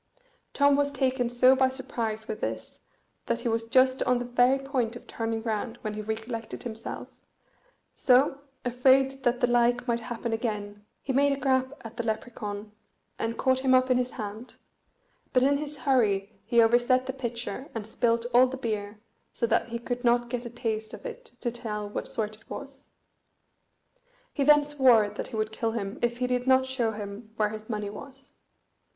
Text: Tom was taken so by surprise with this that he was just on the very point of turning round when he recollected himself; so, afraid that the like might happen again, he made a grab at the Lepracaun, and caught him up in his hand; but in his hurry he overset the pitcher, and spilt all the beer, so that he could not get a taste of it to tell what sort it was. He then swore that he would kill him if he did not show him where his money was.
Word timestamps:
Tom 0.55 0.75
was 0.75 0.91
taken 0.91 1.29
so 1.29 1.55
by 1.55 1.69
surprise 1.69 2.27
with 2.27 2.41
this 2.41 2.79
that 3.27 3.41
he 3.41 3.47
was 3.47 3.69
just 3.69 4.01
on 4.01 4.17
the 4.17 4.25
very 4.25 4.57
point 4.57 4.95
of 4.95 5.05
turning 5.05 5.43
round 5.43 5.77
when 5.83 5.93
he 5.93 6.01
recollected 6.01 6.63
himself; 6.63 7.07
so, 7.93 8.39
afraid 8.65 9.11
that 9.21 9.41
the 9.41 9.45
like 9.51 9.87
might 9.87 9.99
happen 9.99 10.33
again, 10.33 10.83
he 11.03 11.13
made 11.13 11.31
a 11.31 11.39
grab 11.39 11.77
at 11.85 11.97
the 11.97 12.03
Lepracaun, 12.03 12.71
and 13.19 13.37
caught 13.37 13.59
him 13.59 13.75
up 13.75 13.91
in 13.91 13.99
his 13.99 14.09
hand; 14.09 14.55
but 15.33 15.43
in 15.43 15.59
his 15.59 15.77
hurry 15.77 16.33
he 16.45 16.63
overset 16.63 17.05
the 17.05 17.13
pitcher, 17.13 17.69
and 17.75 17.85
spilt 17.85 18.25
all 18.33 18.47
the 18.47 18.57
beer, 18.57 18.99
so 19.31 19.45
that 19.45 19.69
he 19.69 19.77
could 19.77 20.03
not 20.03 20.29
get 20.31 20.47
a 20.47 20.49
taste 20.49 20.95
of 20.95 21.05
it 21.05 21.25
to 21.39 21.51
tell 21.51 21.87
what 21.87 22.07
sort 22.07 22.35
it 22.35 22.49
was. 22.49 22.89
He 24.33 24.43
then 24.43 24.63
swore 24.63 25.09
that 25.09 25.27
he 25.27 25.35
would 25.35 25.51
kill 25.51 25.73
him 25.73 25.99
if 26.01 26.17
he 26.17 26.25
did 26.25 26.47
not 26.47 26.65
show 26.65 26.91
him 26.91 27.31
where 27.37 27.49
his 27.49 27.69
money 27.69 27.91
was. 27.91 28.33